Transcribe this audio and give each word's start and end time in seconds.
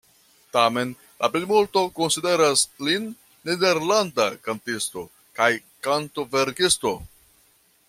Tamen 0.55 0.93
la 1.23 1.27
plimulto 1.35 1.83
konsideras 1.99 2.63
lin 2.87 3.05
nederlanda 3.51 4.27
kantisto 4.49 5.05
kaj 5.41 5.51
kantoverkisto. 5.89 6.99